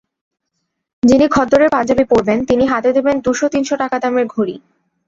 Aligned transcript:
যিনি 1.03 1.25
খদ্দরের 1.27 1.69
পাঞ্জাবি 1.69 2.05
পরবেন, 2.11 2.37
তিনি 2.45 2.63
হাতে 2.67 2.89
দেবেন 2.93 3.15
দুশ 3.25 3.39
তিন 3.53 3.63
শ 3.63 3.71
টাকা 3.81 3.95
দামের 3.99 4.25
ঘড়ি। 4.35 4.55